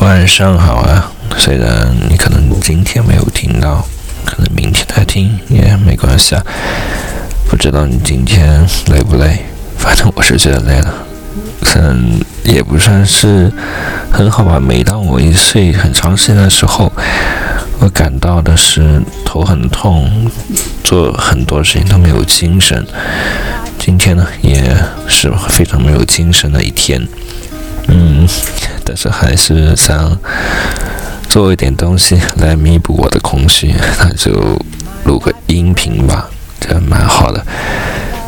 [0.00, 1.10] 晚上好啊！
[1.36, 3.84] 虽然你可能今天没有听到，
[4.24, 6.42] 可能明天再听也没关系啊。
[7.48, 9.44] 不知道你今天累不累？
[9.76, 10.94] 反正我是觉得累了。
[11.74, 13.52] 嗯，也不算是
[14.10, 14.60] 很好吧。
[14.60, 16.92] 每当我一睡很长时间的时候，
[17.80, 20.30] 我感到的是头很痛，
[20.84, 22.86] 做很多事情都没有精神。
[23.78, 24.76] 今天呢，也
[25.08, 27.06] 是非常没有精神的一天。
[27.88, 28.28] 嗯，
[28.84, 30.16] 但是还是想
[31.28, 34.32] 做一点东西来弥补我的空虚，那就
[35.04, 36.28] 录个音频吧，
[36.60, 37.44] 这样蛮好的。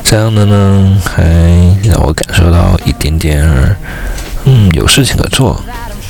[0.02, 1.22] 这样的呢，还
[1.84, 3.76] 让我感受到一点点，
[4.44, 5.62] 嗯，有事情可做。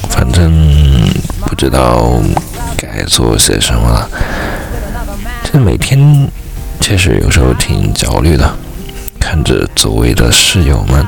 [0.08, 1.08] 反正
[1.46, 2.20] 不知道
[2.76, 4.08] 该做些什么了。
[5.44, 6.28] 这每天
[6.80, 8.50] 确实有时候挺焦虑的，
[9.18, 11.06] 看着周围的室友们，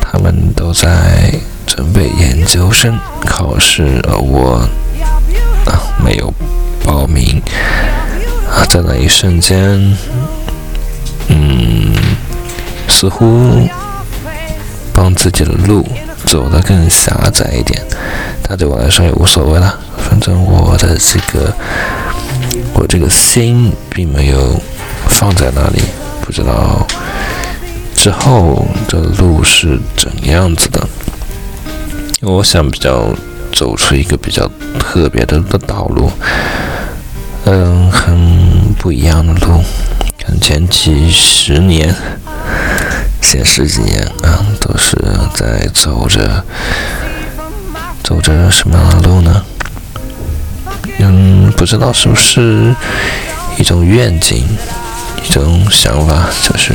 [0.00, 1.34] 他们都在。
[1.66, 4.66] 准备研究生考试，而我
[5.66, 6.32] 啊没有
[6.84, 7.42] 报名
[8.48, 9.96] 啊，在那一瞬间，
[11.28, 11.92] 嗯，
[12.88, 13.68] 似乎
[14.92, 15.86] 帮自己的路
[16.24, 17.82] 走得更狭窄一点，
[18.42, 21.52] 但对我来说也无所谓了，反正我的这个
[22.74, 24.60] 我这个心并没有
[25.08, 25.82] 放在那里，
[26.22, 26.86] 不知道
[27.94, 30.88] 之后的路是怎样子的。
[32.22, 33.14] 我想比较
[33.52, 36.10] 走出一个比较特别的的道路，
[37.44, 39.62] 嗯，很不一样的路。
[40.18, 41.94] 看前几十年、
[43.20, 44.96] 前十几年啊，都是
[45.34, 46.42] 在走着
[48.02, 49.44] 走着什么样的路呢？
[50.98, 52.74] 嗯，不知道是不是
[53.58, 54.42] 一种愿景、
[55.22, 56.72] 一种想法，就是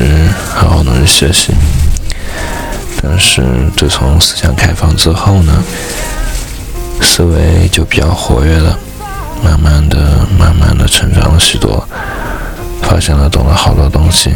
[0.54, 1.52] 好好努力学习。
[3.04, 3.44] 但是
[3.76, 5.64] 自从思想开放之后呢，
[7.02, 8.78] 思维就比较活跃了，
[9.44, 9.98] 慢慢的、
[10.38, 11.84] 慢慢的成长了许多，
[12.82, 14.30] 发现了、懂了好多东西。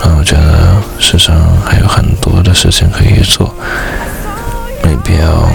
[0.00, 3.54] 啊，我觉得世上还有很多的事情可以做，
[4.82, 5.48] 没必要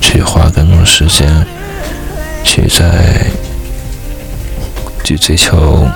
[0.00, 1.46] 去花更多时间
[2.44, 3.24] 去在
[5.04, 5.88] 去追求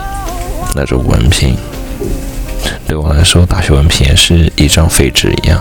[0.75, 1.57] 那种文凭。
[2.87, 5.61] 对我来说，大学文凭也是一张废纸一样，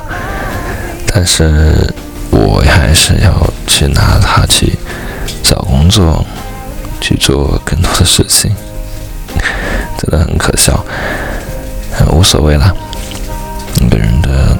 [1.08, 1.94] 但是
[2.30, 4.78] 我还是要去拿它去
[5.42, 6.26] 找工作，
[7.02, 8.52] 去做更多的事情，
[9.98, 10.86] 真的很可笑，
[11.92, 12.76] 很无所谓了。
[13.82, 14.58] 一个人的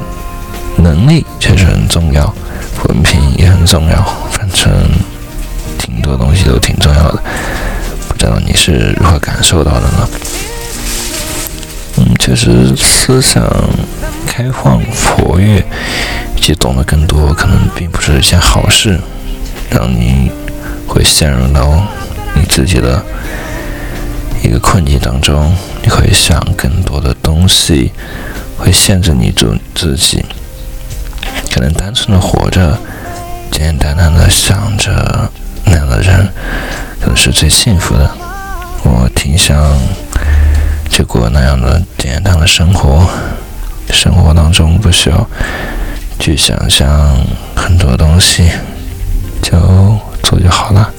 [0.78, 2.34] 能力确实很重要，
[2.90, 4.72] 文凭也很重要，反正
[5.78, 7.22] 挺多东西都挺重要的。
[8.08, 10.10] 不知道你是如何感受到的呢？
[11.98, 13.44] 嗯，确实，思想
[14.28, 14.82] 开放、
[15.18, 15.64] 活跃，
[16.36, 19.00] 以及懂得更多，可能并不是一件好事。
[19.70, 20.32] 让你
[20.88, 21.88] 会陷入到
[22.36, 23.04] 你自己的
[24.44, 27.92] 一个困境当中，你会想更多的东西，
[28.58, 30.24] 会限制你自自己。
[31.52, 32.78] 可能单纯的活着，
[33.52, 35.32] 简简单单的想着
[35.66, 36.28] 那样的人，
[37.00, 38.12] 可能是最幸福的。
[38.84, 39.56] 我挺想。
[40.96, 43.06] 去过那样的简单的生活，
[43.90, 45.30] 生活当中不需要
[46.18, 47.14] 去想象
[47.54, 48.50] 很多东西，
[49.42, 49.60] 就
[50.24, 50.90] 做就好了。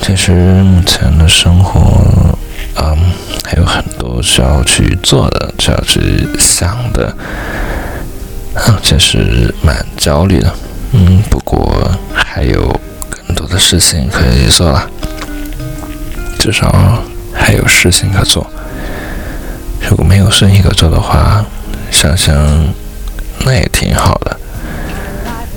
[0.00, 0.30] 其实
[0.62, 2.38] 目前的生活，
[2.76, 2.96] 嗯，
[3.44, 7.12] 还有很多需要去做的，需要去想的，
[8.54, 10.54] 嗯，确实蛮焦虑的。
[10.92, 12.80] 嗯，不过还有
[13.10, 14.88] 更多的事情可以做了，
[16.38, 17.02] 至少。
[17.44, 18.50] 还有事情可做，
[19.86, 21.44] 如果没有事情可做的话，
[21.90, 22.34] 想想
[23.40, 24.40] 那也挺好的。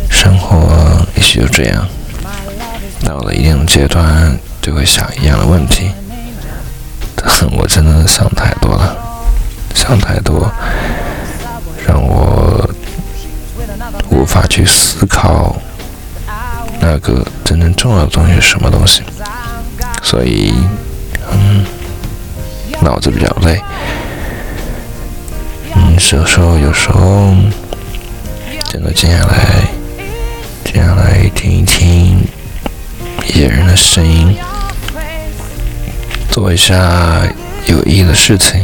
[0.10, 0.68] 生活
[1.16, 1.88] 也许就这样，
[3.06, 5.90] 到了一定阶段就会想一样的问题。
[7.16, 8.94] 但我真的想太多了，
[9.74, 10.52] 想太多，
[11.88, 12.70] 让我
[14.10, 15.56] 无法去思考
[16.82, 19.04] 那个真正重要的东西是什么东西。
[20.04, 20.54] 所以，
[22.88, 23.62] 脑子比较累，
[25.76, 27.36] 嗯，有时候有时候
[28.70, 29.68] 真的静下来，
[30.64, 32.26] 静下来听一听
[33.36, 34.38] 野人的声音，
[36.32, 37.28] 做一下
[37.66, 38.64] 有意义的事情，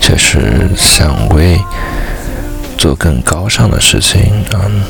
[0.00, 1.60] 确实想为
[2.78, 4.84] 做更高尚的事情，嗯，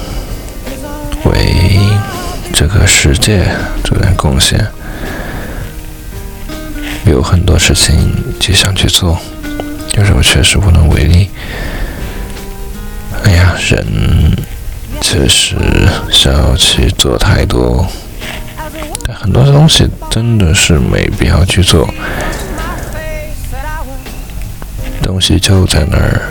[1.25, 1.81] 为
[2.52, 3.47] 这个世界
[3.82, 4.70] 做点贡献。
[7.05, 9.19] 有很多事情就想去做，
[9.97, 11.31] 有时候确实无能为力。
[13.25, 14.37] 哎呀，人
[15.00, 15.56] 确实
[16.11, 17.87] 想要去做太多，
[19.06, 21.88] 但很多东西真的是没必要去做。
[25.02, 26.23] 东西就在那儿，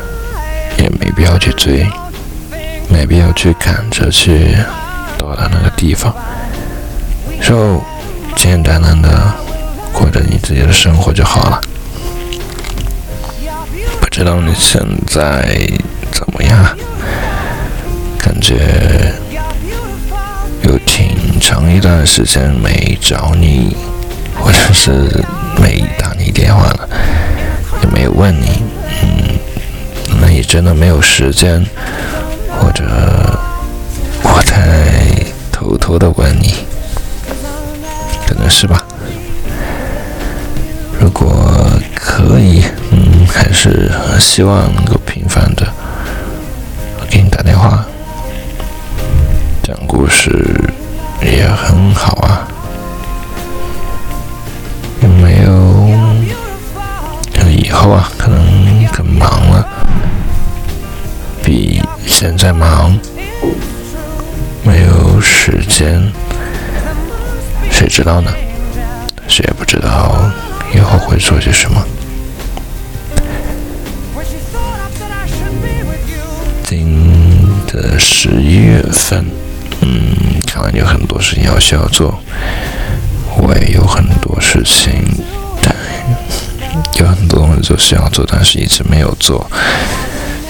[0.78, 1.86] 也没必要去追，
[2.88, 4.56] 没必要去赶着去
[5.18, 6.16] 到达那个地方，
[7.42, 7.82] 就
[8.36, 9.34] 简简单单的
[10.00, 11.62] 过着你自己的生活就好了。
[14.00, 15.60] 不知道你现在
[16.10, 16.66] 怎么样？
[18.18, 19.14] 感觉
[20.64, 23.76] 有挺长一段时间没找你，
[24.40, 24.92] 或者是
[25.62, 26.90] 没打你电话了，
[27.82, 28.64] 也没问你。
[29.04, 29.38] 嗯
[30.22, 31.66] 那你真的没有时间，
[32.58, 32.84] 或者
[34.24, 36.56] 我在偷偷的问你，
[38.28, 38.86] 可能是吧？
[41.20, 45.68] 我可以，嗯，还是希望能够频繁的
[47.10, 47.86] 给你打电话，
[49.64, 50.32] 讲故事
[51.22, 52.48] 也很好啊。
[55.02, 55.90] 有没有？
[57.50, 59.68] 以后啊，可能更忙了。
[61.44, 62.98] 比现在忙，
[64.64, 66.12] 没有时间，
[67.72, 68.32] 谁知道呢？
[69.28, 70.32] 谁也不知道
[70.74, 71.84] 以后会做些什么。
[76.64, 79.26] 今的十一月份，
[79.82, 82.20] 嗯，看来有很多事情要需要做，
[83.38, 84.92] 我也有很多事情，
[85.62, 85.76] 但
[87.00, 89.50] 有很多东西就需要做，但是一直没有做。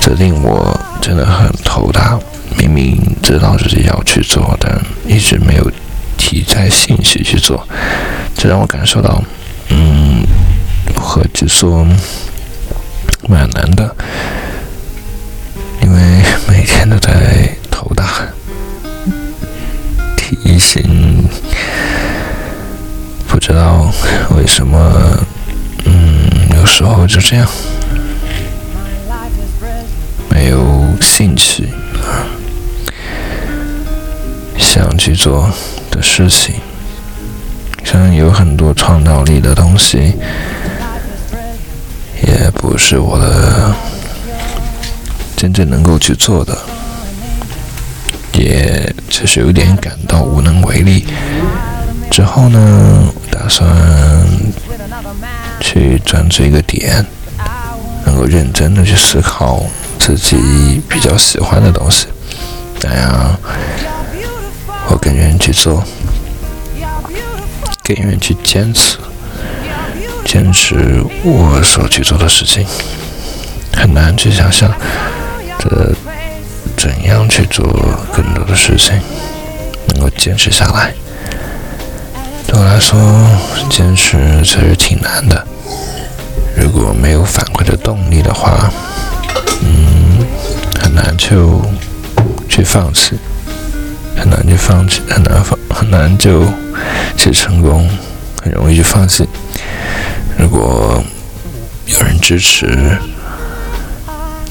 [0.02, 2.20] 这令我真的很头大。
[2.58, 5.72] 明明知道自己要去做，但一直没有
[6.18, 7.66] 提在兴趣去做，
[8.36, 9.24] 这让我感受到，
[9.70, 10.09] 嗯，
[11.00, 11.86] 和去做
[13.28, 13.96] 蛮难的，
[15.82, 16.00] 因为
[16.48, 18.06] 每天都在头大，
[20.16, 21.28] 提醒，
[23.28, 23.92] 不知道
[24.36, 24.78] 为什么，
[25.86, 27.48] 嗯，有时候就这样。
[30.30, 31.70] 没有兴趣
[32.04, 32.26] 啊，
[34.58, 35.50] 想去做
[35.92, 36.56] 的事情，
[37.84, 40.14] 像有很多创造力的东西，
[42.30, 43.74] 也不是我的
[45.36, 46.56] 真正能够去做的，
[48.34, 51.08] 也就是有点感到无能为力。
[52.12, 53.68] 之后呢，打算
[55.60, 57.04] 去专注一个点，
[58.06, 59.64] 能够认真的去思考。
[60.00, 62.08] 自己比较喜欢的东西，
[62.82, 63.38] 那样
[64.88, 65.84] 我更愿意去做，
[67.84, 68.98] 更愿意去坚持，
[70.32, 72.64] 坚持我所去做的事情。
[73.74, 74.72] 很难去想象
[75.58, 75.92] 这
[76.78, 77.66] 怎样去做
[78.14, 79.02] 更多的事情，
[79.88, 80.94] 能够坚持下来。
[82.46, 83.00] 对我来说，
[83.72, 85.48] 坚持确实挺难的。
[86.56, 88.72] 如果没有反馈的动力的话，
[89.64, 90.24] 嗯，
[90.80, 91.60] 很难就
[92.48, 93.18] 去放弃，
[94.16, 96.46] 很难去放弃，很难放，很难就
[97.18, 97.90] 去成功，
[98.44, 99.28] 很容易去放弃。
[100.40, 101.04] 如果
[101.86, 102.98] 有人支持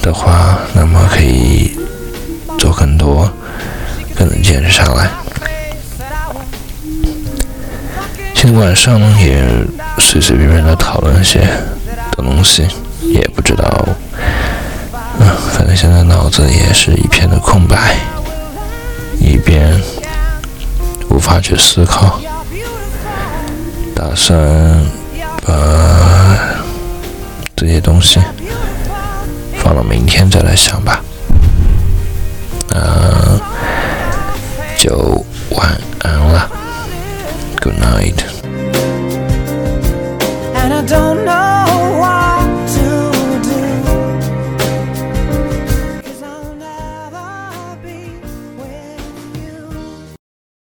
[0.02, 1.74] 的话，那么可以
[2.58, 3.32] 做更多，
[4.14, 5.10] 更能坚持下来。
[8.34, 9.42] 今天晚上也
[9.98, 12.68] 随随便便的讨论些的东西，
[13.00, 13.88] 也不知道。
[15.18, 17.96] 嗯，反正现在脑子也是一片的空白，
[19.18, 19.80] 一边
[21.08, 22.20] 无法去思考，
[23.94, 24.38] 打算
[25.48, 26.38] 把
[27.56, 28.20] 这些东西
[29.56, 31.02] 放到明天再来想吧。
[32.68, 33.17] 那